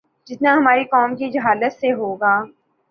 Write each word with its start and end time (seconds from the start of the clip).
جتنا 0.27 0.53
ہماری 0.53 0.83
قوم 0.85 1.15
کی 1.15 1.29
جہالت 1.31 1.73
سے 1.73 1.91
ہو 1.93 2.13
گا 2.15 2.33